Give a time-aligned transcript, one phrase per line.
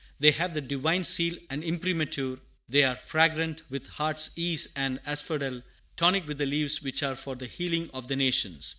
[0.19, 5.61] They have the Divine seal and imprimatur; they are fragrant with heart's ease and asphodel;
[5.95, 8.67] tonic with the leaves which are for the healing of the nations.